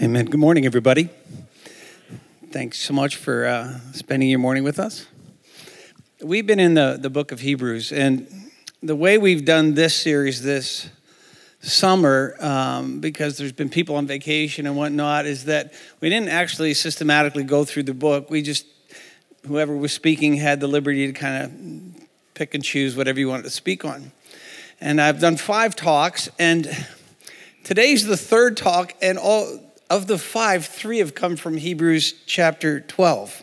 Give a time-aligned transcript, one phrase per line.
[0.00, 0.24] Amen.
[0.24, 1.10] Good morning, everybody.
[2.50, 5.06] Thanks so much for uh, spending your morning with us.
[6.22, 8.26] We've been in the, the book of Hebrews, and
[8.82, 10.88] the way we've done this series this
[11.60, 16.72] summer, um, because there's been people on vacation and whatnot, is that we didn't actually
[16.72, 18.30] systematically go through the book.
[18.30, 18.64] We just,
[19.46, 23.44] whoever was speaking had the liberty to kind of pick and choose whatever you wanted
[23.44, 24.10] to speak on.
[24.80, 26.86] And I've done five talks, and
[27.62, 32.80] today's the third talk, and all of the five, three have come from Hebrews chapter
[32.80, 33.42] 12.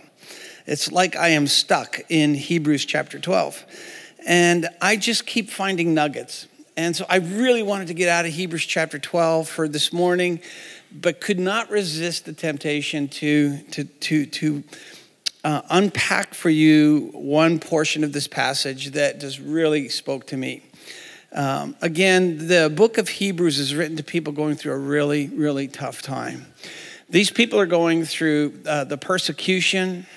[0.66, 3.64] It's like I am stuck in Hebrews chapter 12.
[4.26, 6.48] And I just keep finding nuggets.
[6.76, 10.40] And so I really wanted to get out of Hebrews chapter 12 for this morning,
[10.92, 14.64] but could not resist the temptation to, to, to, to
[15.44, 20.64] uh, unpack for you one portion of this passage that just really spoke to me.
[21.32, 25.68] Um, again, the book of Hebrews is written to people going through a really, really
[25.68, 26.48] tough time.
[27.10, 30.08] These people are going through uh, the persecution.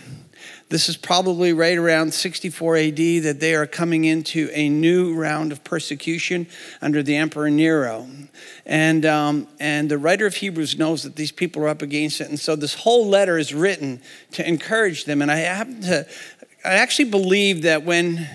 [0.70, 5.53] This is probably right around 64 AD that they are coming into a new round
[5.53, 6.47] of persecution
[6.81, 8.08] under the Emperor Nero.
[8.64, 12.31] And, um, and the writer of Hebrews knows that these people are up against it.
[12.31, 14.01] And so this whole letter is written
[14.33, 15.20] to encourage them.
[15.20, 16.06] And I happen to,
[16.64, 18.29] I actually believe that when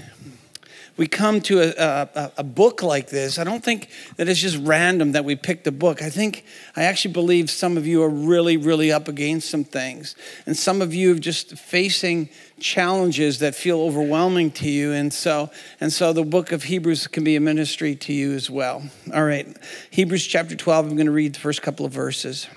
[0.97, 4.57] we come to a, a, a, book like this, I don't think that it's just
[4.57, 6.01] random that we picked a book.
[6.01, 6.43] I think,
[6.75, 10.15] I actually believe some of you are really, really up against some things.
[10.47, 14.91] And some of you are just facing challenges that feel overwhelming to you.
[14.91, 18.49] And so, and so the book of Hebrews can be a ministry to you as
[18.49, 18.81] well.
[19.13, 19.47] All right,
[19.91, 22.47] Hebrews chapter 12, I'm going to read the first couple of verses.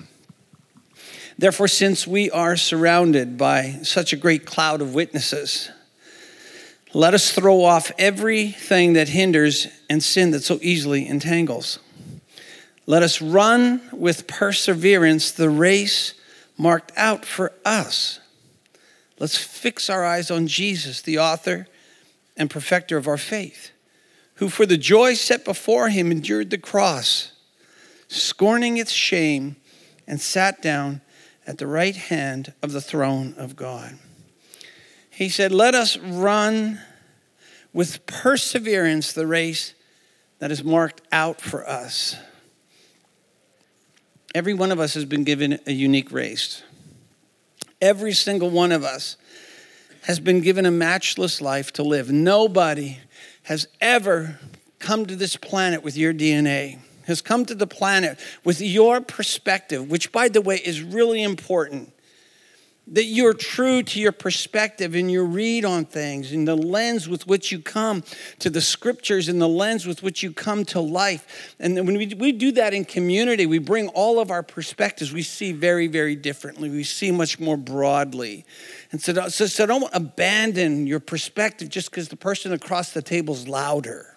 [1.37, 5.71] Therefore, since we are surrounded by such a great cloud of witnesses,
[6.93, 11.79] let us throw off everything that hinders and sin that so easily entangles.
[12.85, 16.13] Let us run with perseverance the race
[16.57, 18.19] marked out for us.
[19.19, 21.67] Let's fix our eyes on Jesus, the author
[22.35, 23.71] and perfecter of our faith,
[24.35, 27.31] who for the joy set before him endured the cross,
[28.07, 29.55] scorning its shame,
[30.07, 31.01] and sat down
[31.47, 33.97] at the right hand of the throne of God.
[35.21, 36.79] He said, Let us run
[37.73, 39.75] with perseverance the race
[40.39, 42.15] that is marked out for us.
[44.33, 46.63] Every one of us has been given a unique race.
[47.79, 49.15] Every single one of us
[50.05, 52.11] has been given a matchless life to live.
[52.11, 52.97] Nobody
[53.43, 54.39] has ever
[54.79, 59.87] come to this planet with your DNA, has come to the planet with your perspective,
[59.87, 61.93] which, by the way, is really important
[62.87, 67.25] that you're true to your perspective and your read on things and the lens with
[67.27, 68.03] which you come
[68.39, 71.55] to the scriptures and the lens with which you come to life.
[71.59, 75.13] And when we, we do that in community, we bring all of our perspectives.
[75.13, 76.69] We see very, very differently.
[76.69, 78.45] We see much more broadly.
[78.91, 83.35] And so, so, so don't abandon your perspective just because the person across the table
[83.35, 84.10] is louder.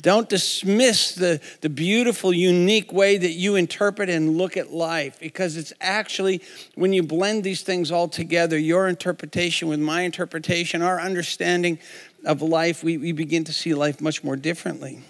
[0.00, 5.56] Don't dismiss the, the beautiful, unique way that you interpret and look at life because
[5.56, 6.42] it's actually,
[6.74, 11.78] when you blend these things all together, your interpretation with my interpretation, our understanding
[12.24, 15.00] of life, we, we begin to see life much more differently.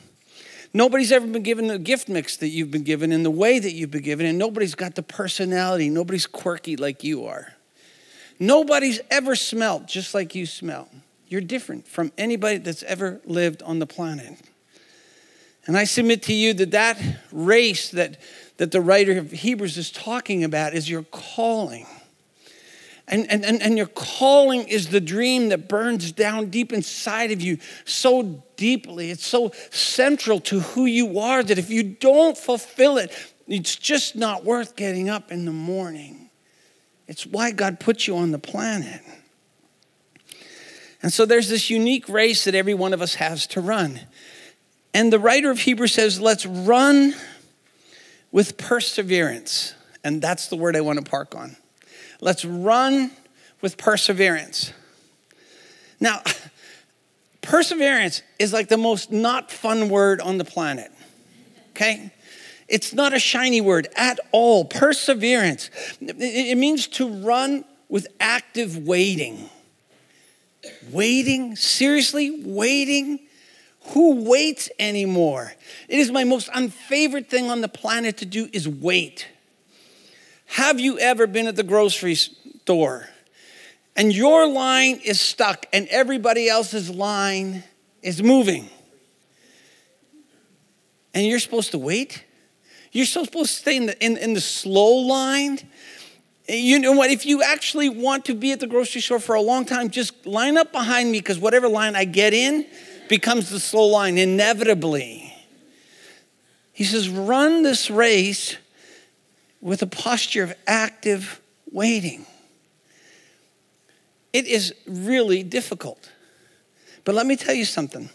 [0.73, 3.73] Nobody's ever been given the gift mix that you've been given in the way that
[3.73, 5.91] you've been given, and nobody's got the personality.
[5.91, 7.55] Nobody's quirky like you are.
[8.39, 10.89] Nobody's ever smelt just like you smell.
[11.29, 14.39] You're different from anybody that's ever lived on the planet.
[15.66, 17.00] And I submit to you that that
[17.32, 18.21] race that,
[18.56, 21.87] that the writer of Hebrews is talking about is your calling.
[23.06, 27.43] And, and, and, and your calling is the dream that burns down deep inside of
[27.43, 29.10] you so deeply.
[29.10, 33.12] It's so central to who you are that if you don't fulfill it,
[33.49, 36.31] it's just not worth getting up in the morning.
[37.09, 39.00] It's why God put you on the planet.
[41.03, 44.00] And so there's this unique race that every one of us has to run.
[44.93, 47.15] And the writer of Hebrews says, let's run
[48.33, 49.75] with perseverance.
[50.03, 51.56] And that's the word I want to park on.
[52.20, 53.11] Let's run
[53.61, 54.73] with perseverance.
[56.00, 56.23] Now,
[57.43, 60.91] perseverance is like the most not fun word on the planet,
[61.70, 62.12] okay?
[62.69, 64.64] It's not a shiny word at all.
[64.64, 65.70] Perseverance.
[66.00, 69.50] It means to run with active waiting.
[70.91, 71.56] Waiting?
[71.56, 72.43] Seriously?
[72.44, 73.19] Waiting?
[73.90, 75.52] Who waits anymore?
[75.88, 79.26] It is my most unfavorite thing on the planet to do is wait.
[80.46, 83.08] Have you ever been at the grocery store
[83.96, 87.64] and your line is stuck and everybody else's line
[88.00, 88.69] is moving?
[91.12, 92.25] And you're supposed to wait?
[92.92, 95.58] You're supposed to stay in the, in, in the slow line.
[96.48, 97.10] You know what?
[97.10, 100.26] If you actually want to be at the grocery store for a long time, just
[100.26, 102.66] line up behind me because whatever line I get in
[103.11, 105.35] becomes the slow line inevitably.
[106.73, 108.57] He says, run this race
[109.61, 111.41] with a posture of active
[111.73, 112.25] waiting.
[114.33, 116.12] It is really difficult.
[117.05, 118.11] But let me tell you something.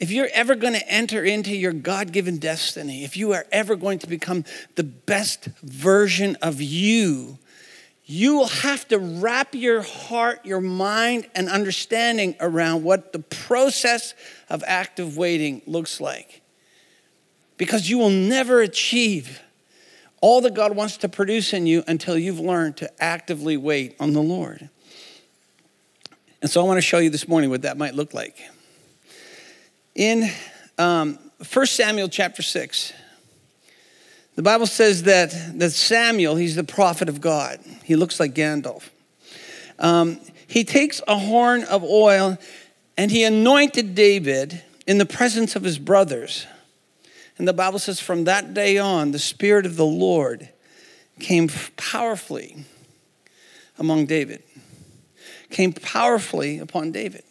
[0.00, 3.76] If you're ever going to enter into your God given destiny, if you are ever
[3.76, 4.44] going to become
[4.76, 7.38] the best version of you,
[8.10, 14.14] you will have to wrap your heart, your mind, and understanding around what the process
[14.48, 16.40] of active waiting looks like.
[17.58, 19.42] Because you will never achieve
[20.22, 24.14] all that God wants to produce in you until you've learned to actively wait on
[24.14, 24.70] the Lord.
[26.40, 28.40] And so I want to show you this morning what that might look like.
[29.94, 30.30] In
[30.78, 31.18] um,
[31.52, 32.94] 1 Samuel chapter 6,
[34.38, 37.58] the Bible says that, that Samuel, he's the prophet of God.
[37.82, 38.88] He looks like Gandalf.
[39.80, 42.38] Um, he takes a horn of oil
[42.96, 46.46] and he anointed David in the presence of his brothers.
[47.36, 50.48] And the Bible says, from that day on, the Spirit of the Lord
[51.18, 52.64] came powerfully
[53.76, 54.44] among David,
[55.50, 57.24] came powerfully upon David.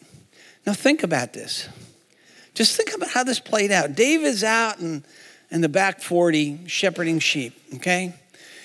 [0.66, 1.70] Now, think about this.
[2.52, 3.94] Just think about how this played out.
[3.94, 5.04] David's out in,
[5.50, 8.14] in the back 40 shepherding sheep, okay?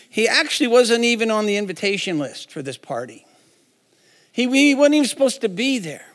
[0.10, 3.26] He actually wasn't even on the invitation list for this party.
[4.32, 6.06] He, he wasn't even supposed to be there.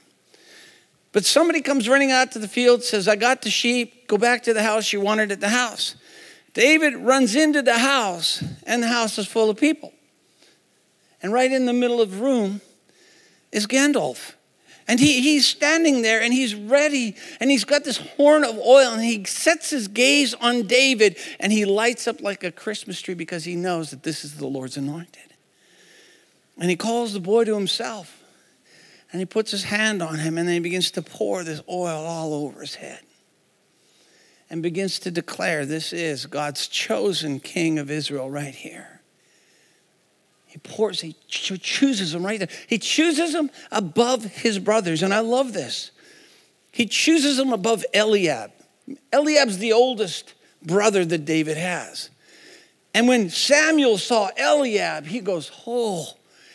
[1.12, 4.42] But somebody comes running out to the field, says, I got the sheep, go back
[4.44, 5.94] to the house you wanted at the house.
[6.54, 9.92] David runs into the house, and the house is full of people.
[11.22, 12.60] And right in the middle of the room
[13.52, 14.34] is Gandalf.
[14.88, 18.92] And he, he's standing there and he's ready and he's got this horn of oil
[18.92, 23.12] and he sets his gaze on David and he lights up like a Christmas tree
[23.12, 25.34] because he knows that this is the Lord's anointed.
[26.56, 28.22] And he calls the boy to himself
[29.12, 32.06] and he puts his hand on him and then he begins to pour this oil
[32.06, 33.00] all over his head
[34.48, 38.97] and begins to declare this is God's chosen king of Israel right here.
[40.48, 42.48] He pours, he chooses them right there.
[42.66, 45.02] He chooses them above his brothers.
[45.02, 45.90] And I love this.
[46.72, 48.50] He chooses them above Eliab.
[49.12, 52.08] Eliab's the oldest brother that David has.
[52.94, 56.06] And when Samuel saw Eliab, he goes, Oh,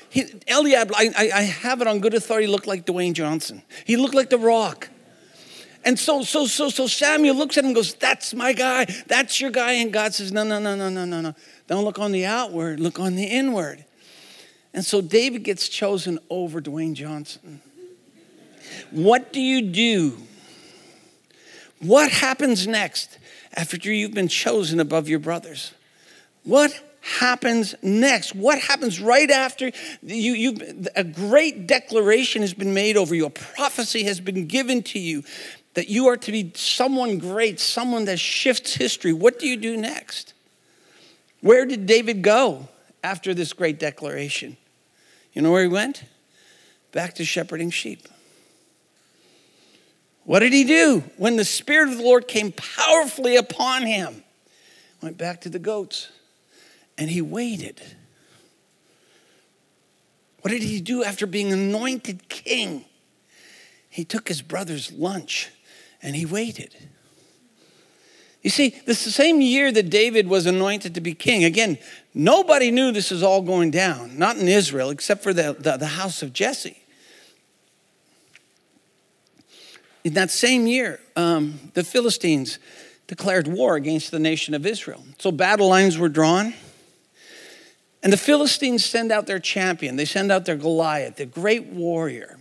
[0.09, 3.61] he, Eliab, I, I have it on good authority, looked like Dwayne Johnson.
[3.85, 4.89] He looked like The Rock.
[5.85, 8.85] And so, so, so, so Samuel looks at him and goes, That's my guy.
[9.07, 9.73] That's your guy.
[9.73, 11.35] And God says, No, no, no, no, no, no, no.
[11.67, 13.85] Don't look on the outward, look on the inward.
[14.73, 17.61] And so David gets chosen over Dwayne Johnson.
[18.91, 20.17] What do you do?
[21.79, 23.17] What happens next
[23.53, 25.73] after you've been chosen above your brothers?
[26.43, 28.33] What happens next?
[28.33, 29.71] What happens right after
[30.01, 34.81] you, you a great declaration has been made over you, a prophecy has been given
[34.83, 35.23] to you
[35.73, 39.13] that you are to be someone great, someone that shifts history.
[39.13, 40.33] What do you do next?
[41.41, 42.67] Where did David go
[43.03, 44.57] after this great declaration?
[45.33, 46.03] You know where he went?
[46.91, 48.07] Back to shepherding sheep.
[50.25, 54.23] What did he do when the Spirit of the Lord came powerfully upon him?
[55.01, 56.09] Went back to the goats
[56.97, 57.81] and he waited.
[60.41, 62.85] What did he do after being anointed king?
[63.89, 65.49] He took his brother's lunch
[66.03, 66.75] and he waited.
[68.43, 71.45] You see, this is the same year that David was anointed to be king.
[71.45, 71.77] Again,
[72.13, 75.87] nobody knew this was all going down, not in Israel, except for the, the, the
[75.87, 76.77] house of Jesse.
[80.03, 82.59] In that same year, um, the Philistines
[83.07, 85.05] declared war against the nation of Israel.
[85.19, 86.53] So battle lines were drawn.
[88.01, 89.95] And the Philistines send out their champion.
[89.95, 92.37] They send out their Goliath, the great warrior.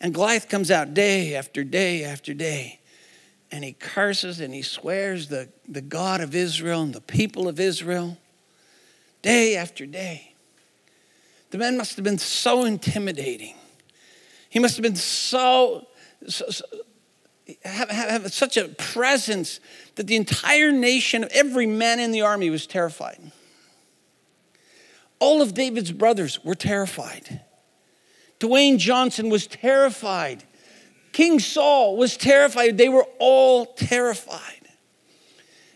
[0.00, 2.80] And Goliath comes out day after day after day
[3.52, 7.58] and he curses and he swears the, the God of Israel and the people of
[7.58, 8.16] Israel
[9.22, 10.34] day after day.
[11.50, 13.56] The man must have been so intimidating.
[14.48, 15.86] He must have been so,
[16.28, 16.64] so, so
[17.64, 19.58] have, have, have such a presence
[19.96, 23.32] that the entire nation, every man in the army was terrified.
[25.18, 27.40] All of David's brothers were terrified.
[28.40, 30.42] Dwayne Johnson was terrified.
[31.12, 32.78] King Saul was terrified.
[32.78, 34.40] They were all terrified.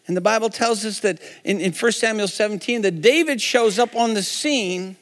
[0.07, 3.95] And the Bible tells us that in, in 1 Samuel 17 that David shows up
[3.95, 4.97] on the scene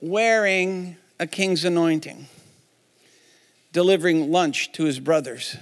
[0.00, 2.26] wearing a king's anointing,
[3.72, 5.56] delivering lunch to his brothers.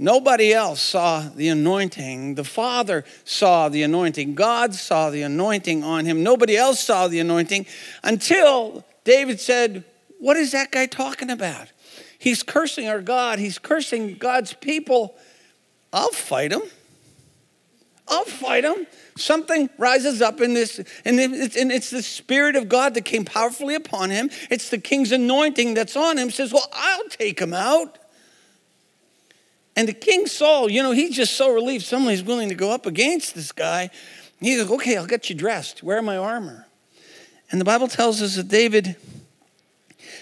[0.00, 2.36] Nobody else saw the anointing.
[2.36, 4.36] The Father saw the anointing.
[4.36, 6.22] God saw the anointing on him.
[6.22, 7.66] Nobody else saw the anointing
[8.04, 9.84] until David said,
[10.18, 11.72] What is that guy talking about?
[12.18, 13.38] He's cursing our God.
[13.38, 15.16] He's cursing God's people.
[15.92, 16.62] I'll fight him.
[18.08, 18.86] I'll fight him.
[19.16, 23.24] Something rises up in this, and it's, and it's the Spirit of God that came
[23.24, 24.30] powerfully upon him.
[24.50, 26.30] It's the king's anointing that's on him.
[26.30, 27.98] Says, Well, I'll take him out.
[29.76, 32.86] And the king Saul, you know, he's just so relieved somebody's willing to go up
[32.86, 33.90] against this guy.
[34.40, 35.82] He goes, Okay, I'll get you dressed.
[35.82, 36.67] Wear my armor.
[37.50, 38.96] And the Bible tells us that David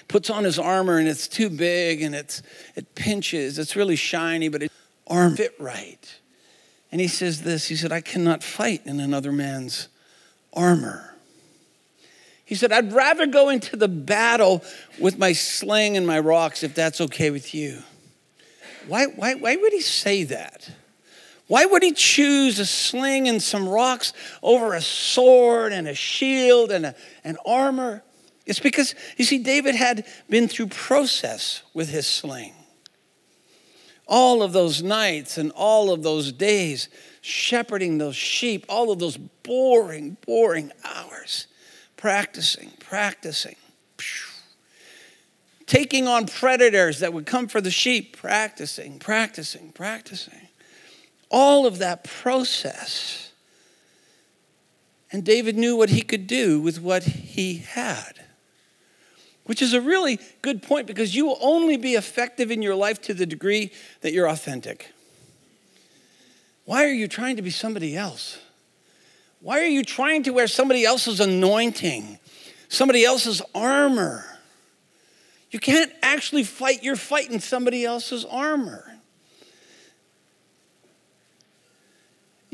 [0.08, 2.42] puts on his armor and it's too big and it's
[2.74, 3.58] it pinches.
[3.58, 4.72] It's really shiny, but it
[5.06, 6.18] arm fit right.
[6.92, 9.88] And he says this, he said, I cannot fight in another man's
[10.52, 11.14] armor.
[12.44, 14.62] He said, I'd rather go into the battle
[15.00, 17.82] with my sling and my rocks if that's okay with you.
[18.86, 20.70] Why, why, why would he say that?
[21.48, 24.12] Why would he choose a sling and some rocks
[24.42, 28.02] over a sword and a shield and a, an armor?
[28.46, 32.52] It's because, you see, David had been through process with his sling.
[34.08, 36.88] All of those nights and all of those days
[37.20, 41.48] shepherding those sheep, all of those boring, boring hours,
[41.96, 43.56] practicing, practicing,
[45.66, 50.45] taking on predators that would come for the sheep, practicing, practicing, practicing.
[51.30, 53.32] All of that process.
[55.12, 58.26] And David knew what he could do with what he had
[59.46, 63.00] which is a really good point because you will only be effective in your life
[63.02, 64.92] to the degree that you're authentic.
[66.64, 68.38] Why are you trying to be somebody else?
[69.40, 72.18] Why are you trying to wear somebody else's anointing,
[72.68, 74.24] somebody else's armor?
[75.52, 78.98] You can't actually fight your fight in somebody else's armor.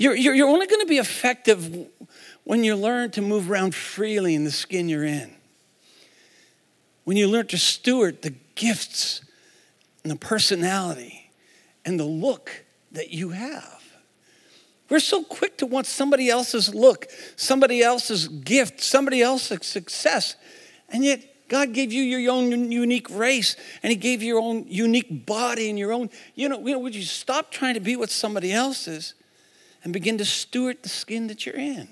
[0.03, 1.87] You're, you're, you're only going to be effective
[2.43, 5.33] when you learn to move around freely in the skin you're in
[7.05, 9.21] when you learn to steward the gifts
[10.03, 11.31] and the personality
[11.85, 13.81] and the look that you have.
[14.89, 17.07] We're so quick to want somebody else's look,
[17.37, 20.35] somebody else's gift, somebody else's success.
[20.89, 23.55] And yet, God gave you your own unique race,
[23.85, 26.11] and He gave you your own unique body and your own.
[26.35, 29.15] You know, you know, would you stop trying to be what somebody else is
[29.85, 31.89] and begin to steward the skin that you're in?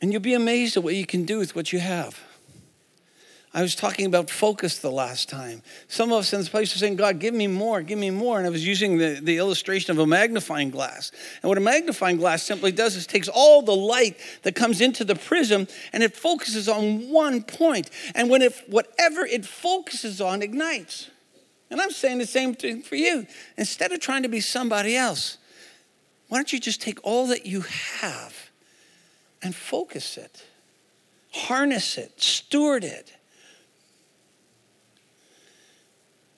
[0.00, 2.20] And you'll be amazed at what you can do with what you have.
[3.54, 5.62] I was talking about focus the last time.
[5.86, 8.38] Some of us in this place are saying, God, give me more, give me more.
[8.38, 11.12] And I was using the, the illustration of a magnifying glass.
[11.42, 15.04] And what a magnifying glass simply does is takes all the light that comes into
[15.04, 17.90] the prism and it focuses on one point.
[18.14, 21.10] And when it, whatever it focuses on ignites.
[21.72, 23.26] And I'm saying the same thing for you.
[23.56, 25.38] Instead of trying to be somebody else,
[26.28, 28.50] why don't you just take all that you have
[29.40, 30.44] and focus it,
[31.32, 33.14] harness it, steward it.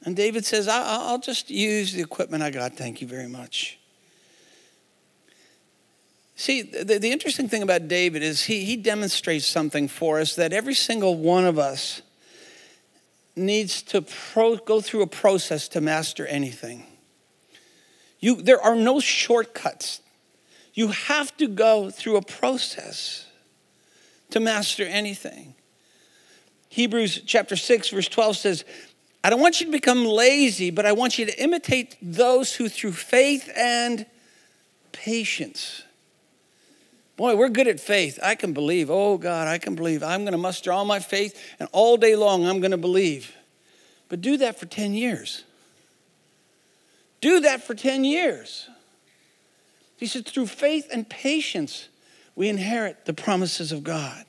[0.05, 2.75] And David says, I'll just use the equipment I got.
[2.75, 3.81] Thank you very much.
[6.37, 10.53] See, the, the interesting thing about David is he, he demonstrates something for us that
[10.53, 12.03] every single one of us
[13.37, 16.85] needs to pro, go through a process to master anything.
[18.21, 20.00] You, there are no shortcuts
[20.75, 23.26] you have to go through a process
[24.31, 25.55] to master anything.
[26.69, 28.64] Hebrews chapter 6, verse 12 says,
[29.23, 32.69] I don't want you to become lazy, but I want you to imitate those who
[32.69, 34.05] through faith and
[34.91, 35.85] patience.
[37.16, 38.18] Boy, we're good at faith.
[38.23, 38.90] I can believe.
[38.90, 40.02] Oh, God, I can believe.
[40.02, 43.35] I'm going to muster all my faith, and all day long I'm going to believe.
[44.09, 45.44] But do that for 10 years.
[47.21, 48.68] Do that for 10 years.
[49.97, 51.88] He said, through faith and patience,
[52.35, 54.25] we inherit the promises of God.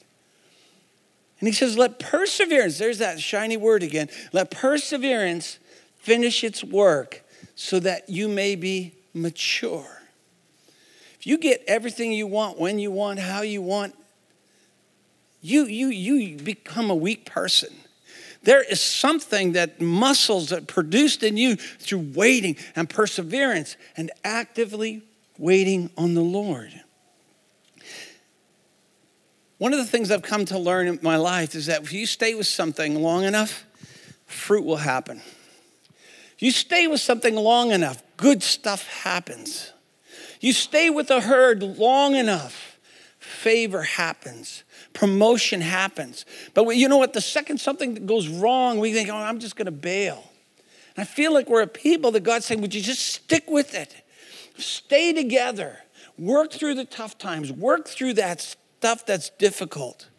[1.40, 5.60] And he says, let perseverance, there's that shiny word again, let perseverance
[5.98, 7.24] finish its work
[7.56, 10.04] so that you may be mature.
[11.26, 13.96] You get everything you want, when you want, how you want,
[15.42, 17.74] you, you, you become a weak person.
[18.44, 25.02] There is something that muscles that produced in you through waiting and perseverance and actively
[25.40, 26.80] waiting on the Lord.
[29.58, 32.06] One of the things I've come to learn in my life is that if you
[32.06, 33.66] stay with something long enough,
[34.28, 35.24] fruit will happen.
[36.36, 39.72] If you stay with something long enough, good stuff happens.
[40.46, 42.78] You stay with a herd long enough,
[43.18, 46.24] favor happens, promotion happens.
[46.54, 47.14] But you know what?
[47.14, 50.24] The second something goes wrong, we think, oh, I'm just going to bail.
[50.96, 53.74] And I feel like we're a people that God's saying, would you just stick with
[53.74, 53.96] it?
[54.56, 55.80] Stay together.
[56.16, 57.52] Work through the tough times.
[57.52, 60.10] Work through that stuff that's difficult.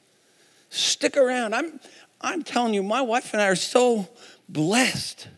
[0.71, 1.55] Stick around.
[1.55, 1.79] I'm,
[2.21, 4.09] I'm telling you, my wife and I are so
[4.49, 5.29] blessed.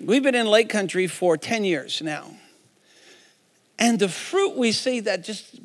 [0.00, 2.30] We've been in Lake Country for 10 years now.
[3.78, 5.60] And the fruit we see that just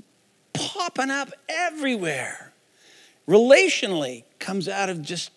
[0.54, 2.54] popping up everywhere,
[3.28, 5.32] relationally, comes out of just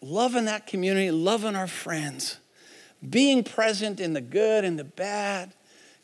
[0.00, 2.38] loving that community, loving our friends,
[3.08, 5.52] being present in the good and the bad,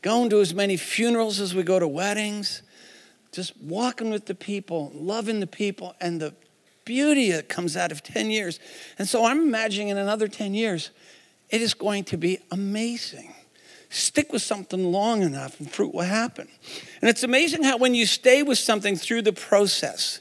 [0.03, 2.63] going to as many funerals as we go to weddings,
[3.33, 6.35] just walking with the people, loving the people, and the
[6.85, 8.59] beauty that comes out of 10 years.
[8.99, 10.91] And so I'm imagining in another 10 years,
[11.49, 13.35] it is going to be amazing.
[13.91, 16.49] Stick with something long enough and fruit will happen.
[17.03, 20.21] And it's amazing how when you stay with something through the process,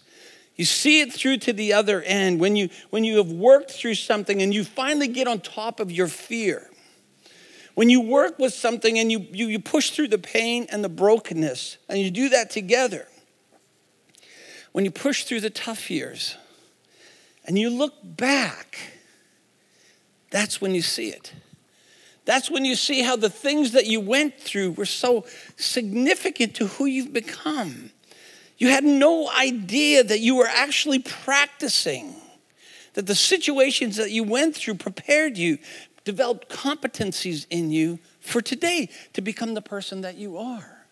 [0.55, 2.39] you see it through to the other end.
[2.39, 5.91] When you, when you have worked through something and you finally get on top of
[5.91, 6.69] your fear,
[7.75, 10.89] when you work with something and you, you, you push through the pain and the
[10.89, 13.07] brokenness, and you do that together,
[14.71, 16.35] when you push through the tough years
[17.45, 18.79] and you look back,
[20.31, 21.33] that's when you see it.
[22.29, 25.25] That's when you see how the things that you went through were so
[25.57, 27.89] significant to who you've become.
[28.59, 32.13] You had no idea that you were actually practicing,
[32.93, 35.57] that the situations that you went through prepared you,
[36.03, 40.85] developed competencies in you for today to become the person that you are.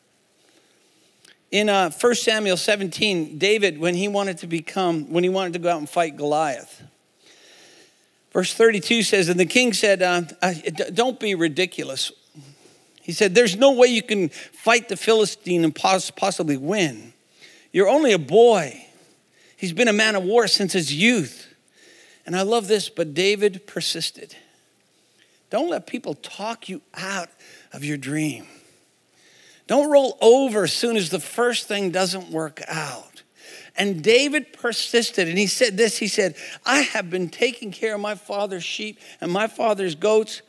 [1.52, 5.60] In uh, 1 Samuel 17, David, when he wanted to become, when he wanted to
[5.60, 6.82] go out and fight Goliath,
[8.38, 10.54] Verse 32 says, And the king said, uh, uh
[10.94, 12.12] Don't be ridiculous.
[13.02, 17.14] He said, There's no way you can fight the Philistine and possibly win.
[17.74, 18.86] You're only a boy.
[19.56, 21.52] He's been a man of war since his youth.
[22.28, 24.36] And I love this, but David persisted.
[25.50, 27.30] Don't let people talk you out
[27.74, 28.46] of your dream.
[29.66, 33.17] Don't roll over as soon as the first thing doesn't work out.
[33.78, 36.36] And David persisted and he said this He said,
[36.66, 40.42] I have been taking care of my father's sheep and my father's goats.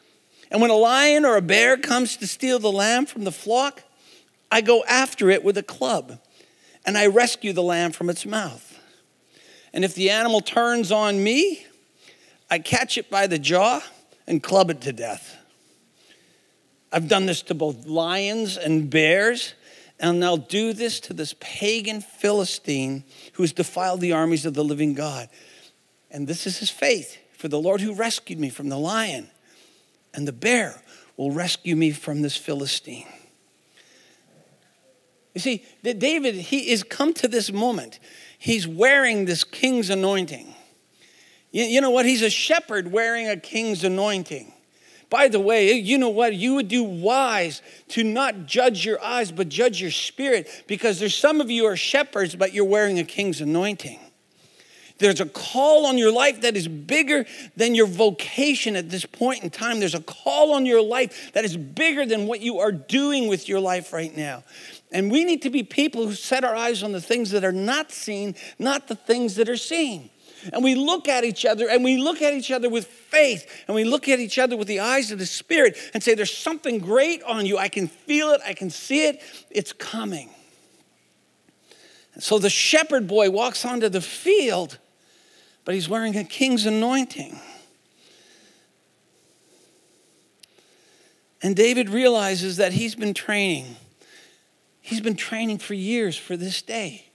[0.50, 3.82] And when a lion or a bear comes to steal the lamb from the flock,
[4.50, 6.18] I go after it with a club
[6.86, 8.78] and I rescue the lamb from its mouth.
[9.74, 11.66] And if the animal turns on me,
[12.50, 13.82] I catch it by the jaw
[14.26, 15.36] and club it to death.
[16.90, 19.52] I've done this to both lions and bears
[20.00, 24.64] and they'll do this to this pagan Philistine who has defiled the armies of the
[24.64, 25.28] living God.
[26.10, 27.18] And this is his faith.
[27.36, 29.28] For the Lord who rescued me from the lion
[30.14, 30.82] and the bear
[31.16, 33.06] will rescue me from this Philistine.
[35.34, 38.00] You see, David, he is come to this moment.
[38.38, 40.54] He's wearing this king's anointing.
[41.50, 42.06] You know what?
[42.06, 44.52] He's a shepherd wearing a king's anointing.
[45.10, 46.34] By the way, you know what?
[46.34, 51.16] You would do wise to not judge your eyes, but judge your spirit, because there's
[51.16, 54.00] some of you are shepherds, but you're wearing a king's anointing.
[54.98, 57.24] There's a call on your life that is bigger
[57.56, 59.78] than your vocation at this point in time.
[59.78, 63.48] There's a call on your life that is bigger than what you are doing with
[63.48, 64.42] your life right now.
[64.90, 67.52] And we need to be people who set our eyes on the things that are
[67.52, 70.10] not seen, not the things that are seen.
[70.52, 73.74] And we look at each other and we look at each other with faith and
[73.74, 76.78] we look at each other with the eyes of the Spirit and say, There's something
[76.78, 77.58] great on you.
[77.58, 79.20] I can feel it, I can see it,
[79.50, 80.30] it's coming.
[82.14, 84.78] And so the shepherd boy walks onto the field,
[85.64, 87.38] but he's wearing a king's anointing.
[91.42, 93.76] And David realizes that he's been training.
[94.80, 97.07] He's been training for years for this day.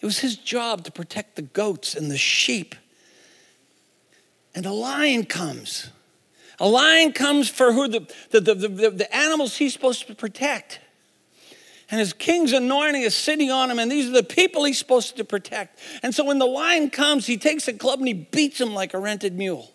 [0.00, 2.74] It was his job to protect the goats and the sheep.
[4.54, 5.90] And a lion comes.
[6.58, 10.80] A lion comes for who the, the, the, the, the animals he's supposed to protect.
[11.90, 15.16] And his king's anointing is sitting on him, and these are the people he's supposed
[15.16, 15.78] to protect.
[16.02, 18.94] And so when the lion comes, he takes a club and he beats him like
[18.94, 19.72] a rented mule.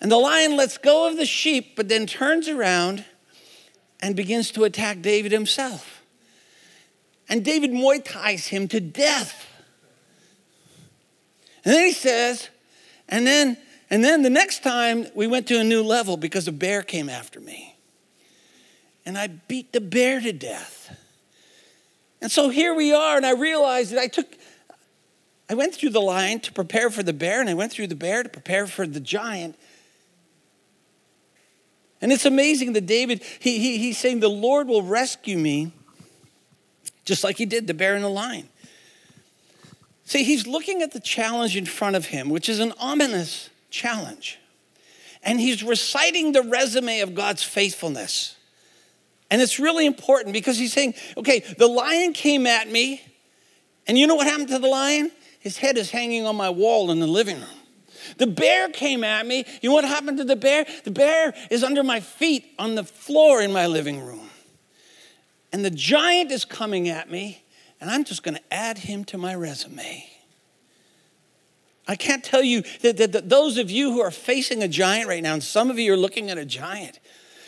[0.00, 3.04] And the lion lets go of the sheep, but then turns around
[4.00, 5.97] and begins to attack David himself.
[7.28, 9.46] And David Muay Thais him to death.
[11.64, 12.48] And then he says,
[13.08, 13.58] and then,
[13.90, 17.08] and then the next time we went to a new level because a bear came
[17.08, 17.76] after me.
[19.04, 20.96] And I beat the bear to death.
[22.20, 24.26] And so here we are, and I realized that I took,
[25.48, 27.94] I went through the lion to prepare for the bear, and I went through the
[27.94, 29.56] bear to prepare for the giant.
[32.00, 35.72] And it's amazing that David, he, he, he's saying, The Lord will rescue me
[37.08, 38.48] just like he did the bear and the lion.
[40.04, 44.38] See, he's looking at the challenge in front of him, which is an ominous challenge.
[45.22, 48.36] And he's reciting the resume of God's faithfulness.
[49.30, 53.02] And it's really important because he's saying, okay, the lion came at me,
[53.86, 55.10] and you know what happened to the lion?
[55.40, 57.48] His head is hanging on my wall in the living room.
[58.16, 59.44] The bear came at me.
[59.60, 60.66] You know what happened to the bear?
[60.84, 64.27] The bear is under my feet on the floor in my living room.
[65.58, 67.42] And the giant is coming at me,
[67.80, 70.08] and I'm just going to add him to my resume.
[71.88, 75.08] I can't tell you that, that, that, those of you who are facing a giant
[75.08, 77.00] right now, and some of you are looking at a giant,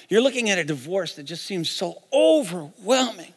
[0.08, 3.32] you're looking at a divorce that just seems so overwhelming.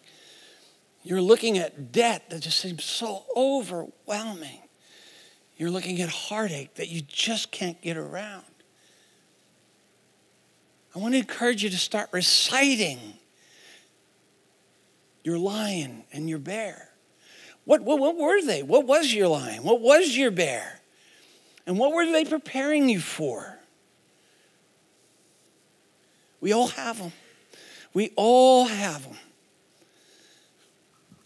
[1.03, 4.63] You're looking at debt that just seems so overwhelming.
[5.55, 8.41] You're looking at heartache that you just can't get around.
[10.95, 13.19] I want to encourage you to start reciting
[15.23, 16.89] your lion and your bear.
[17.65, 18.61] What, what, what were they?
[18.61, 19.63] What was your lion?
[19.63, 20.81] What was your bear?
[21.65, 23.57] And what were they preparing you for?
[26.41, 27.13] We all have them.
[27.93, 29.17] We all have them.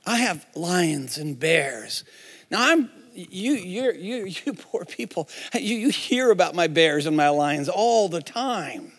[0.06, 2.04] I have lions and bears.
[2.52, 5.28] Now I'm you you you you poor people.
[5.54, 8.94] You you hear about my bears and my lions all the time.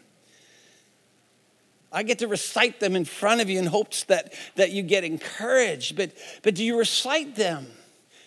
[1.91, 5.05] I get to recite them in front of you in hopes that, that you get
[5.05, 5.97] encouraged.
[5.97, 7.67] But, but do you recite them?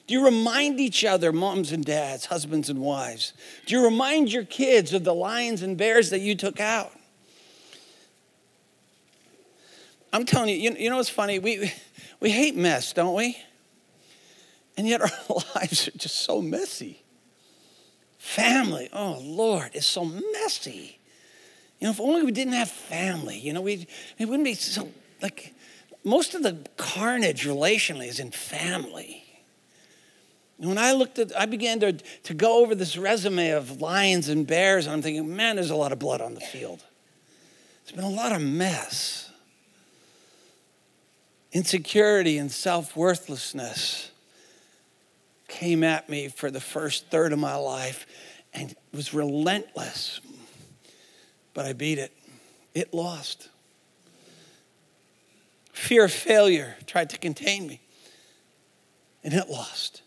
[0.07, 3.33] Do you remind each other, moms and dads, husbands and wives?
[3.65, 6.91] Do you remind your kids of the lions and bears that you took out?
[10.11, 11.39] I'm telling you, you, you know what's funny?
[11.39, 11.71] We,
[12.19, 13.37] we hate mess, don't we?
[14.75, 15.11] And yet our
[15.55, 17.03] lives are just so messy.
[18.17, 20.99] Family, oh Lord, is so messy.
[21.81, 23.87] You know, if only we didn't have family, you know, we
[24.19, 24.87] it wouldn't be so
[25.19, 25.55] like
[26.03, 29.23] most of the carnage relationally is in family.
[30.57, 34.45] when I looked at, I began to, to go over this resume of lions and
[34.45, 36.83] bears, and I'm thinking, man, there's a lot of blood on the field.
[37.81, 39.31] It's been a lot of mess.
[41.51, 44.11] Insecurity and self worthlessness
[45.47, 48.05] came at me for the first third of my life
[48.53, 50.21] and was relentless
[51.53, 52.11] but I beat it.
[52.73, 53.49] It lost.
[55.73, 57.81] Fear of failure tried to contain me,
[59.23, 60.01] and it lost.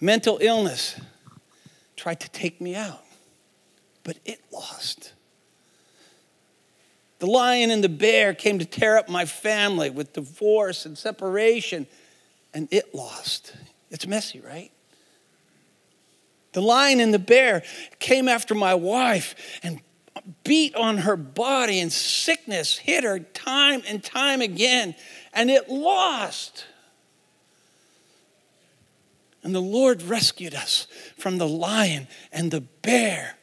[0.00, 1.00] Mental illness
[1.96, 3.02] tried to take me out,
[4.02, 5.12] but it lost.
[7.18, 11.86] The lion and the bear came to tear up my family with divorce and separation,
[12.52, 13.54] and it lost.
[13.90, 14.70] It's messy, right?
[16.54, 17.62] The lion and the bear
[17.98, 19.80] came after my wife and
[20.44, 24.94] beat on her body, and sickness hit her time and time again,
[25.32, 26.64] and it lost.
[29.42, 30.86] And the Lord rescued us
[31.18, 33.36] from the lion and the bear.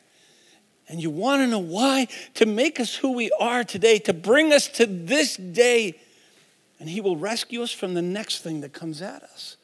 [0.88, 2.08] And you want to know why?
[2.36, 6.00] To make us who we are today, to bring us to this day.
[6.80, 9.58] And He will rescue us from the next thing that comes at us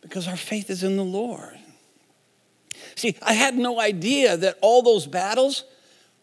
[0.00, 1.58] because our faith is in the Lord.
[2.94, 5.64] See, I had no idea that all those battles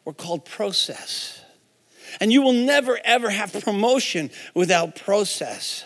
[0.04, 1.42] were called process.
[2.20, 5.84] And you will never, ever have promotion without process.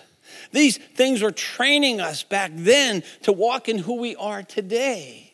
[0.51, 5.33] These things were training us back then to walk in who we are today.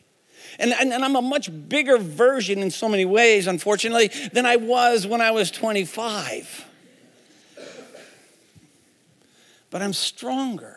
[0.58, 4.56] And, and, and, I'm a much bigger version in so many ways, unfortunately, than I
[4.56, 6.64] was when I was 25.
[9.70, 10.75] But I'm stronger.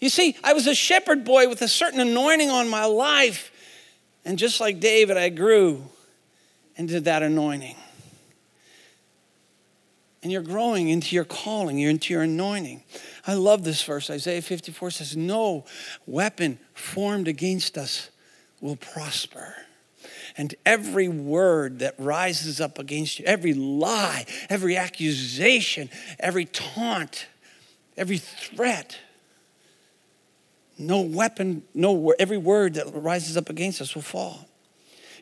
[0.00, 3.52] You see, I was a shepherd boy with a certain anointing on my life
[4.28, 5.84] and just like David, I grew
[6.76, 7.76] into that anointing.
[10.22, 12.82] And you're growing into your calling, you're into your anointing.
[13.26, 14.10] I love this verse.
[14.10, 15.64] Isaiah 54 says, No
[16.06, 18.10] weapon formed against us
[18.60, 19.54] will prosper.
[20.36, 25.88] And every word that rises up against you, every lie, every accusation,
[26.20, 27.28] every taunt,
[27.96, 28.98] every threat,
[30.78, 34.46] no weapon, no every word that rises up against us will fall.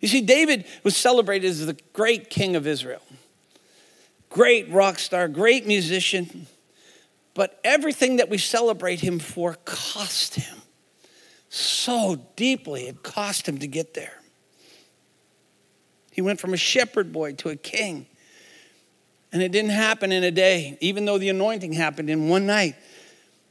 [0.01, 3.03] You see, David was celebrated as the great king of Israel,
[4.29, 6.47] great rock star, great musician,
[7.35, 10.57] but everything that we celebrate him for cost him
[11.49, 12.89] so deeply.
[12.89, 14.21] It cost him to get there.
[16.13, 18.07] He went from a shepherd boy to a king.
[19.33, 22.75] And it didn't happen in a day, even though the anointing happened in one night.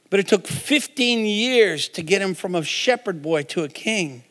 [0.09, 4.23] But it took 15 years to get him from a shepherd boy to a king.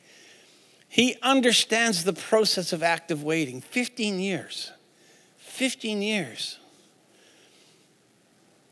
[0.88, 3.60] He understands the process of active waiting.
[3.60, 4.70] 15 years.
[5.38, 6.58] 15 years.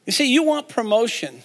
[0.06, 1.42] You see, you want promotion.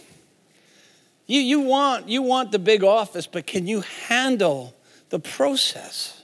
[1.26, 4.76] You, you, want, you want the big office, but can you handle
[5.10, 6.22] the process?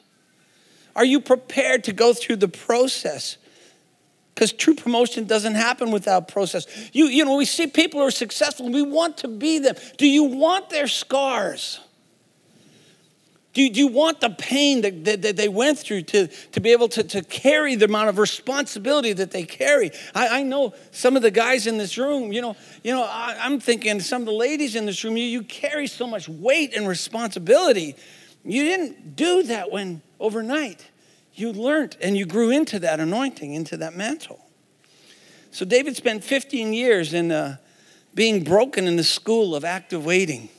[0.96, 3.38] Are you prepared to go through the process?
[4.34, 6.65] Because true promotion doesn't happen without process.
[6.91, 9.76] You, you know, we see people who are successful, we want to be them.
[9.98, 11.80] Do you want their scars?
[13.54, 16.60] Do you, do you want the pain that, that, that, they went through to, to
[16.60, 19.91] be able to, to carry the amount of responsibility that they carry?
[20.15, 23.46] I, I know some of the guys in this room, you know, you know I,
[23.46, 26.76] am thinking some of the ladies in this room, you, you carry so much weight
[26.76, 27.96] and responsibility.
[28.43, 30.89] You didn't do that when overnight.
[31.34, 34.39] You learned and you grew into that anointing, into that mantle.
[35.52, 37.58] So David spent 15 years in uh,
[38.13, 40.50] being broken in the school of active waiting.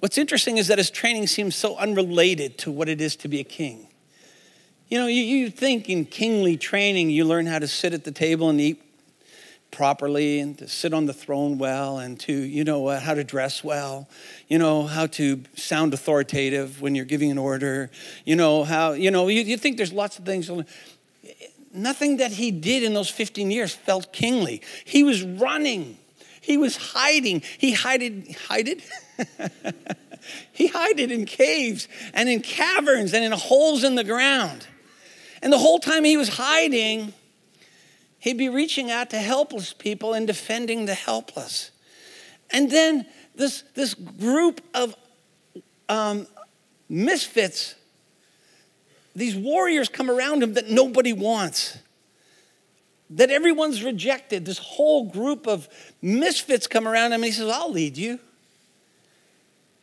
[0.00, 3.40] What's interesting is that his training seems so unrelated to what it is to be
[3.40, 3.88] a king.
[4.88, 8.12] You know, you, you think in kingly training, you learn how to sit at the
[8.12, 8.83] table and eat
[9.74, 13.24] properly and to sit on the throne well and to, you know, uh, how to
[13.24, 14.08] dress well,
[14.48, 17.90] you know, how to sound authoritative when you're giving an order,
[18.24, 20.50] you know, how, you know, you, you think there's lots of things.
[21.72, 24.62] Nothing that he did in those 15 years felt kingly.
[24.84, 25.98] He was running
[26.44, 27.42] he was hiding.
[27.56, 28.82] He hided, hided?
[30.52, 34.66] he hided in caves and in caverns and in holes in the ground.
[35.40, 37.14] And the whole time he was hiding,
[38.24, 41.70] he'd be reaching out to helpless people and defending the helpless.
[42.50, 44.96] And then this, this group of
[45.90, 46.26] um,
[46.88, 47.74] misfits,
[49.14, 51.78] these warriors come around him that nobody wants
[53.10, 54.46] that everyone's rejected.
[54.46, 55.68] This whole group of
[56.00, 58.18] misfits come around him and he says, I'll lead you.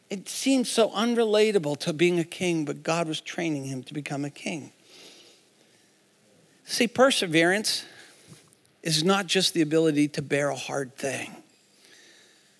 [0.09, 4.25] It seems so unrelatable to being a king, but God was training him to become
[4.25, 4.71] a king.
[6.65, 7.85] See, perseverance
[8.83, 11.35] is not just the ability to bear a hard thing,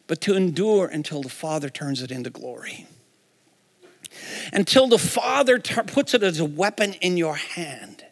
[0.07, 2.85] but to endure until the Father turns it into glory.
[4.51, 8.03] Until the Father puts it as a weapon in your hand.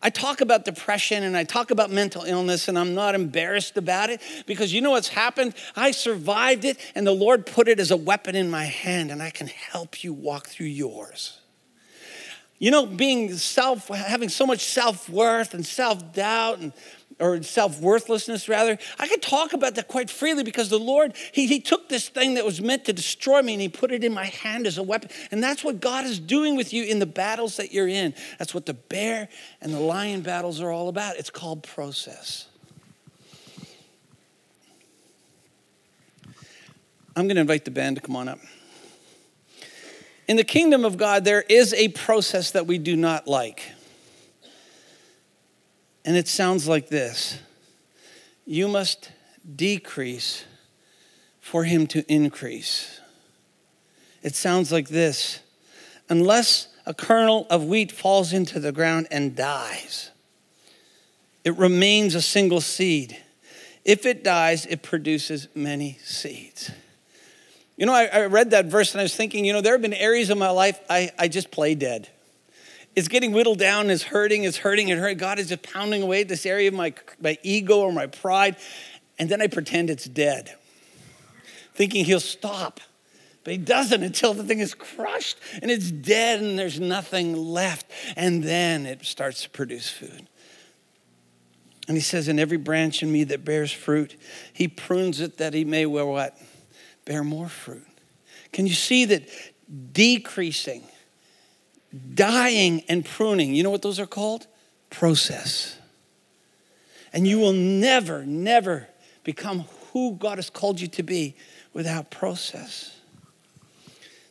[0.00, 4.10] I talk about depression and I talk about mental illness, and I'm not embarrassed about
[4.10, 5.54] it because you know what's happened?
[5.74, 9.22] I survived it, and the Lord put it as a weapon in my hand, and
[9.22, 11.40] I can help you walk through yours.
[12.58, 16.72] You know, being self, having so much self worth and self doubt and
[17.20, 18.78] or self worthlessness, rather.
[18.98, 22.34] I could talk about that quite freely because the Lord, he, he took this thing
[22.34, 24.82] that was meant to destroy me and He put it in my hand as a
[24.82, 25.10] weapon.
[25.30, 28.14] And that's what God is doing with you in the battles that you're in.
[28.38, 29.28] That's what the bear
[29.60, 31.16] and the lion battles are all about.
[31.16, 32.46] It's called process.
[37.16, 38.40] I'm going to invite the band to come on up.
[40.26, 43.72] In the kingdom of God, there is a process that we do not like.
[46.04, 47.38] And it sounds like this
[48.46, 49.10] You must
[49.54, 50.44] decrease
[51.40, 53.00] for him to increase.
[54.22, 55.40] It sounds like this
[56.08, 60.10] Unless a kernel of wheat falls into the ground and dies,
[61.44, 63.18] it remains a single seed.
[63.84, 66.70] If it dies, it produces many seeds.
[67.76, 69.82] You know, I, I, read that verse and I was thinking, you know, there have
[69.82, 72.08] been areas of my life I, I just play dead
[72.96, 75.18] it's getting whittled down, it's hurting, it's hurting, and hurting.
[75.18, 78.56] God is just pounding away at this area of my, my ego or my pride.
[79.18, 80.54] And then I pretend it's dead,
[81.74, 82.80] thinking he'll stop.
[83.42, 87.86] But he doesn't until the thing is crushed and it's dead and there's nothing left.
[88.16, 90.28] And then it starts to produce food.
[91.86, 94.16] And he says, In every branch in me that bears fruit,
[94.52, 96.38] he prunes it that he may wear what?
[97.04, 97.86] Bear more fruit.
[98.52, 99.28] Can you see that
[99.92, 100.84] decreasing
[102.14, 103.54] dying and pruning.
[103.54, 104.46] You know what those are called?
[104.90, 105.76] Process.
[107.12, 108.88] And you will never, never
[109.22, 111.36] become who God has called you to be
[111.72, 112.96] without process.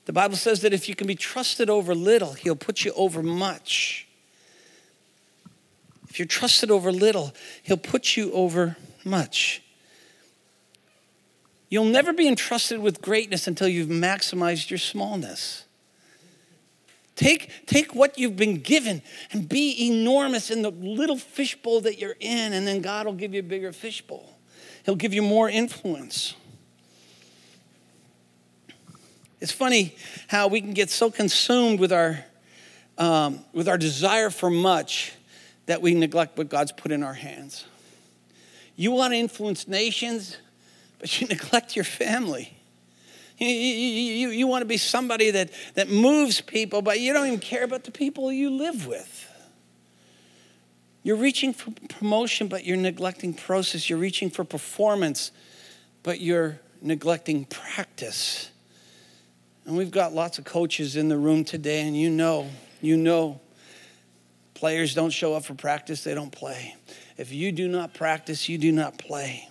[0.05, 3.23] The Bible says that if you can be trusted over little, He'll put you over
[3.23, 4.07] much.
[6.09, 7.33] If you're trusted over little,
[7.63, 9.61] He'll put you over much.
[11.73, 15.65] You'll never be entrusted with greatness until you've maximized your smallness.
[17.15, 22.15] Take, take what you've been given and be enormous in the little fishbowl that you're
[22.19, 24.37] in, and then God will give you a bigger fishbowl.
[24.85, 26.35] He'll give you more influence.
[29.41, 29.95] It's funny
[30.27, 32.23] how we can get so consumed with our,
[32.99, 35.13] um, with our desire for much
[35.65, 37.65] that we neglect what God's put in our hands.
[38.75, 40.37] You want to influence nations,
[41.03, 42.57] but you neglect your family.
[43.37, 47.39] You, you, you, want to be somebody that, that moves people, but you don't even
[47.39, 49.29] care about the people you live with.
[51.01, 53.89] You're reaching for promotion, but you're neglecting process.
[53.89, 55.33] You're reaching for performance,
[56.03, 58.49] but you're neglecting practice.
[59.65, 63.41] And we've got lots of coaches in the room today, and you know, you know,
[64.53, 66.77] players don't show up for practice, they don't play.
[67.17, 69.49] If you do not practice, you do not play.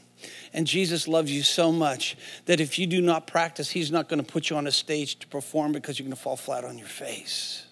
[0.55, 4.23] And Jesus loves you so much that if you do not practice, He's not going
[4.23, 6.77] to put you on a stage to perform because you're going to fall flat on
[6.77, 7.65] your face.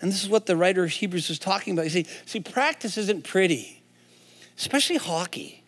[0.00, 1.84] And this is what the writer of Hebrews is talking about.
[1.84, 3.82] You see, see, practice isn't pretty,
[4.56, 5.62] especially hockey.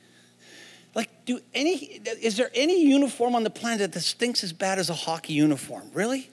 [0.95, 4.89] Like, do any is there any uniform on the planet that stinks as bad as
[4.89, 5.91] a hockey uniform?
[5.93, 6.31] Really?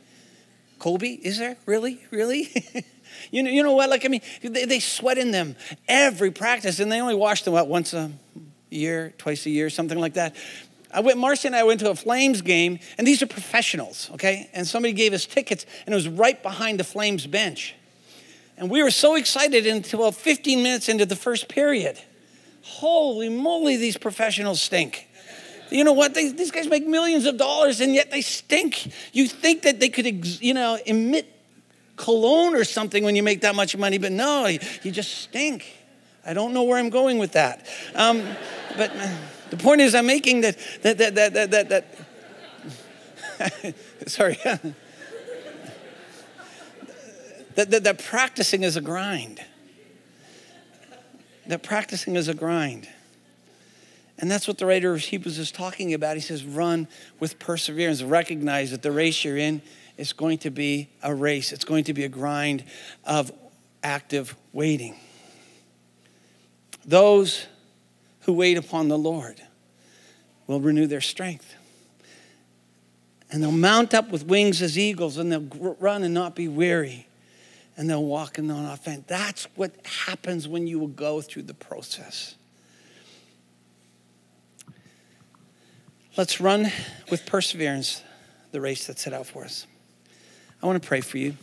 [0.80, 1.58] Kobe, is there?
[1.66, 2.02] Really?
[2.10, 2.50] Really?
[3.32, 3.90] you know, you know what?
[3.90, 7.54] Like, I mean, they, they sweat in them every practice, and they only wash them
[7.54, 8.12] what once a
[8.70, 10.36] year, twice a year, something like that.
[10.92, 14.50] I went, Marcy and I went to a Flames game, and these are professionals, okay?
[14.54, 17.76] And somebody gave us tickets, and it was right behind the Flames bench.
[18.58, 22.00] And we were so excited until 15 minutes into the first period.
[22.62, 25.08] Holy moly, these professionals stink.
[25.70, 26.14] You know what?
[26.14, 28.92] They, these guys make millions of dollars and yet they stink.
[29.14, 31.32] You think that they could, you know, emit
[31.96, 35.66] cologne or something when you make that much money, but no, you just stink.
[36.26, 37.66] I don't know where I'm going with that.
[37.96, 38.24] Um,
[38.78, 38.92] but
[39.50, 41.86] the point is, I'm making that, that, that, that, that, that, that
[44.08, 44.38] sorry.
[47.56, 49.44] that, that, that practicing is a grind.
[51.48, 52.88] That practicing is a grind.
[54.20, 56.16] And that's what the writer of Hebrews is talking about.
[56.16, 56.88] He says, run
[57.20, 58.04] with perseverance.
[58.04, 59.62] Recognize that the race you're in
[59.98, 62.64] is going to be a race, it's going to be a grind
[63.06, 63.32] of
[63.84, 64.96] active waiting.
[66.86, 67.46] Those
[68.22, 69.42] who wait upon the Lord
[70.48, 71.56] will renew their strength.
[73.32, 77.08] And they'll mount up with wings as eagles, and they'll run and not be weary
[77.80, 79.06] and they'll walk in on offense.
[79.08, 82.36] That's what happens when you will go through the process.
[86.18, 86.70] Let's run
[87.10, 88.04] with perseverance
[88.52, 89.66] the race that's set out for us.
[90.62, 91.38] I want to pray for you.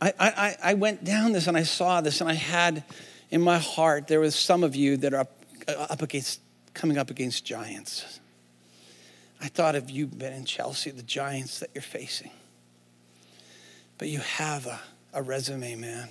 [0.00, 2.84] I, I, I went down this and I saw this, and I had
[3.30, 5.32] in my heart there was some of you that are up,
[5.68, 6.40] uh, up against
[6.74, 8.20] coming up against giants.
[9.40, 12.30] I thought of you been in Chelsea, the giants that you're facing.
[13.98, 14.80] But you have a,
[15.14, 16.08] a resume, man.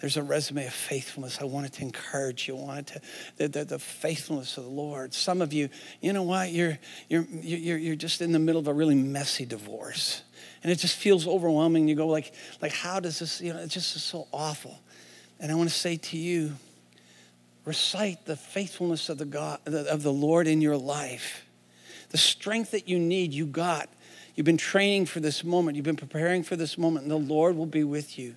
[0.00, 1.38] There's a resume of faithfulness.
[1.40, 2.56] I wanted to encourage you.
[2.56, 3.00] I wanted to,
[3.36, 5.14] the, the, the faithfulness of the Lord.
[5.14, 5.68] Some of you,
[6.00, 6.50] you know what?
[6.50, 6.76] You're,
[7.08, 10.22] you're, you're, you're just in the middle of a really messy divorce.
[10.62, 11.88] And it just feels overwhelming.
[11.88, 14.78] You go like, like, how does this, you know, it just is so awful.
[15.40, 16.52] And I want to say to you,
[17.64, 21.44] recite the faithfulness of the God, of the Lord in your life.
[22.10, 23.88] The strength that you need, you got
[24.34, 25.76] You've been training for this moment.
[25.76, 28.34] You've been preparing for this moment, and the Lord will be with you.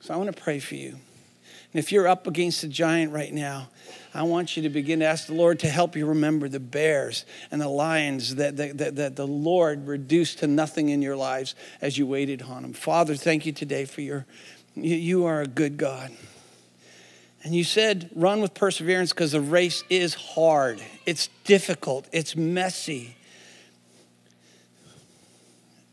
[0.00, 0.90] So I want to pray for you.
[0.90, 3.68] And if you're up against a giant right now,
[4.12, 7.24] I want you to begin to ask the Lord to help you remember the bears
[7.50, 11.54] and the lions that, that, that, that, the Lord reduced to nothing in your lives
[11.80, 12.72] as you waited on Him.
[12.72, 14.26] Father, thank you today for your,
[14.74, 16.10] you, you are a good God.
[17.44, 23.16] And you said, run with perseverance because the race is hard, it's difficult, it's messy.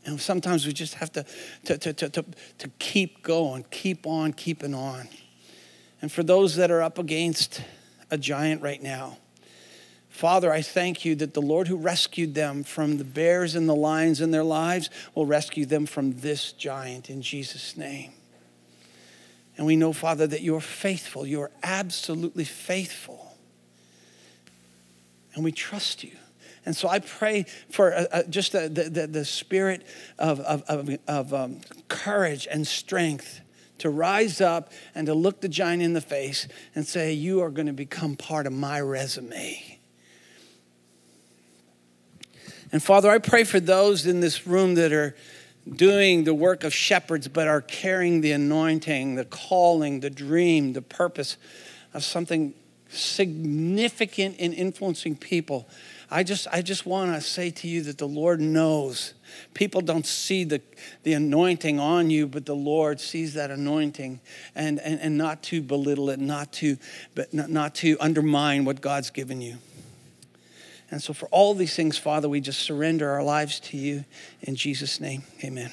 [0.04, 1.24] And sometimes we just have to,
[1.66, 2.24] to, to, to, to,
[2.58, 5.08] to keep going, keep on keeping on.
[6.00, 7.62] And for those that are up against
[8.10, 9.18] a giant right now,
[10.08, 13.74] Father, I thank you that the Lord who rescued them from the bears and the
[13.76, 18.12] lions in their lives will rescue them from this giant in Jesus' name.
[19.56, 21.24] And we know, Father, that you are faithful.
[21.24, 23.36] You are absolutely faithful.
[25.34, 26.16] And we trust you.
[26.66, 29.86] And so I pray for uh, uh, just the, the, the, spirit
[30.18, 33.40] of, of, of, of um, courage and strength
[33.78, 37.50] to rise up and to look the giant in the face and say, You are
[37.50, 39.78] going to become part of my resume.
[42.70, 45.16] And Father, I pray for those in this room that are
[45.68, 50.82] doing the work of shepherds but are carrying the anointing, the calling, the dream, the
[50.82, 51.36] purpose
[51.94, 52.54] of something
[52.90, 55.68] significant in influencing people.
[56.10, 59.14] I just, I just want to say to you that the Lord knows.
[59.54, 60.60] People don't see the,
[61.02, 64.20] the anointing on you, but the Lord sees that anointing
[64.54, 66.76] and, and, and not to belittle it, not to,
[67.14, 69.58] but not, not to undermine what God's given you.
[70.90, 74.04] And so, for all these things, Father, we just surrender our lives to you
[74.40, 75.22] in Jesus' name.
[75.44, 75.70] Amen.